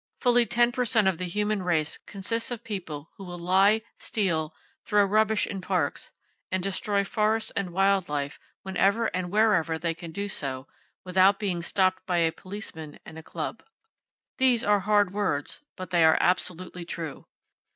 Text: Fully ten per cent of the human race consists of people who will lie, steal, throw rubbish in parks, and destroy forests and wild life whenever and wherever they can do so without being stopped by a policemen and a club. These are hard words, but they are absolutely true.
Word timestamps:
Fully 0.19 0.47
ten 0.47 0.71
per 0.71 0.83
cent 0.83 1.07
of 1.07 1.19
the 1.19 1.27
human 1.27 1.61
race 1.61 1.99
consists 2.07 2.49
of 2.49 2.63
people 2.63 3.11
who 3.17 3.23
will 3.23 3.37
lie, 3.37 3.83
steal, 3.99 4.55
throw 4.83 5.05
rubbish 5.05 5.45
in 5.45 5.61
parks, 5.61 6.09
and 6.51 6.63
destroy 6.63 7.03
forests 7.03 7.51
and 7.55 7.69
wild 7.69 8.09
life 8.09 8.39
whenever 8.63 9.15
and 9.15 9.29
wherever 9.29 9.77
they 9.77 9.93
can 9.93 10.11
do 10.11 10.27
so 10.27 10.67
without 11.03 11.37
being 11.37 11.61
stopped 11.61 12.03
by 12.07 12.17
a 12.17 12.31
policemen 12.31 12.97
and 13.05 13.19
a 13.19 13.21
club. 13.21 13.61
These 14.39 14.63
are 14.63 14.79
hard 14.79 15.13
words, 15.13 15.61
but 15.75 15.91
they 15.91 16.03
are 16.03 16.17
absolutely 16.19 16.83
true. 16.83 17.27